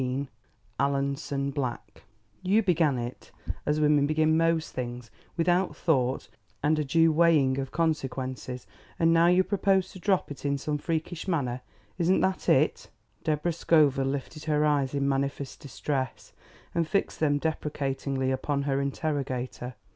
[0.01, 0.27] XIX
[0.79, 2.01] ALANSON BLACK
[2.41, 3.31] "You began it,
[3.67, 6.27] as women begin most things, without thought
[6.63, 8.65] and a due weighing of consequences.
[8.97, 11.61] And now you propose to drop it in the same freakish manner.
[11.99, 12.89] Isn't that it?"
[13.23, 16.33] Deborah Scoville lifted her eyes in manifest distress
[16.73, 19.75] and fixed them deprecatingly upon her interrogator.